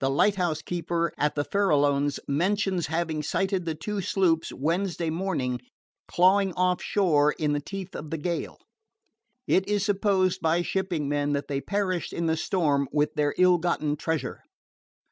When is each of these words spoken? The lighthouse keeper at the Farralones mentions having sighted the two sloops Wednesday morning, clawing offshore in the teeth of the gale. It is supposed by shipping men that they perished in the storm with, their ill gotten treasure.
The 0.00 0.10
lighthouse 0.10 0.62
keeper 0.62 1.12
at 1.16 1.36
the 1.36 1.44
Farralones 1.44 2.18
mentions 2.26 2.88
having 2.88 3.22
sighted 3.22 3.66
the 3.66 3.76
two 3.76 4.00
sloops 4.00 4.52
Wednesday 4.52 5.10
morning, 5.10 5.60
clawing 6.08 6.52
offshore 6.54 7.30
in 7.38 7.52
the 7.52 7.60
teeth 7.60 7.94
of 7.94 8.10
the 8.10 8.18
gale. 8.18 8.58
It 9.46 9.68
is 9.68 9.84
supposed 9.84 10.40
by 10.40 10.62
shipping 10.62 11.08
men 11.08 11.34
that 11.34 11.46
they 11.46 11.60
perished 11.60 12.12
in 12.12 12.26
the 12.26 12.36
storm 12.36 12.88
with, 12.90 13.14
their 13.14 13.32
ill 13.38 13.58
gotten 13.58 13.94
treasure. 13.94 14.42